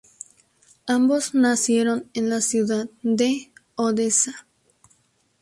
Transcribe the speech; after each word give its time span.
Ambos 0.87 1.35
nacieron 1.35 2.09
en 2.15 2.31
la 2.31 2.41
ciudad 2.41 2.89
de 3.03 3.51
Odessa. 3.75 4.47